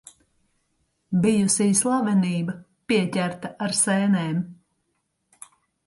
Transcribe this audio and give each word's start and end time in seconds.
Bijusī 1.25 1.67
slavenība 1.81 2.57
pieķerta 2.93 3.55
ar 3.67 3.79
sēnēm. 3.85 4.45